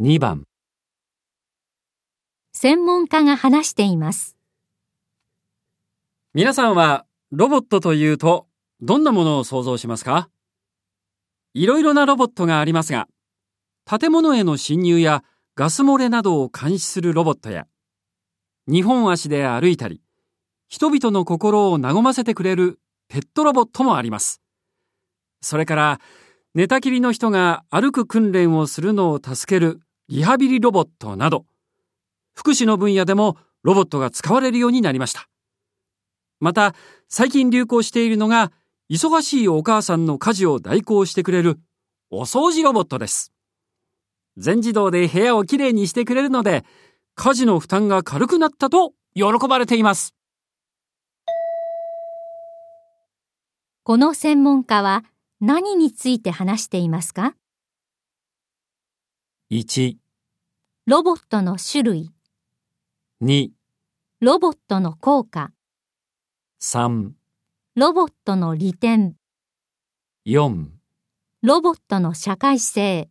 [0.00, 0.42] 2番
[2.52, 4.36] 専門家が話しています。
[6.32, 8.48] 皆さんはロボットというと
[8.80, 10.28] どんなものを想像しますか？
[11.52, 13.06] いろいろなロボットがありますが、
[13.84, 15.22] 建物への侵入や
[15.54, 17.68] ガス漏れなどを監視するロボットや、
[18.66, 20.02] 日本足で歩いたり、
[20.68, 24.42] 人々の心を和ませてくれるペットロボットもあります。
[25.40, 26.00] それから、
[26.56, 31.46] 寝たきりの人が歩く訓練をするのを助けるリハビリロボットなど、
[32.34, 35.28] 福祉の分野でもロボットが使われるようになりました。
[36.40, 36.74] また、
[37.08, 38.52] 最近流行しているのが、
[38.90, 41.58] 忙しいお母さんの家事を代行してくれる
[42.10, 43.32] お掃除ロボットです。
[44.36, 46.64] 全自動で部屋をきれいにしてくれるので、
[47.14, 50.14] 家事の負担が軽くなったと喜ばれています。
[53.84, 55.04] この専門家は
[55.40, 57.36] 何について話していますか
[59.50, 59.96] ？1、
[60.86, 62.10] ロボットの種類、
[63.22, 63.48] 2、
[64.20, 65.50] ロボットの効果、
[66.60, 67.12] 3、
[67.74, 69.16] ロボットの利点、
[70.26, 70.66] 4
[71.40, 73.08] ロボットの社会性。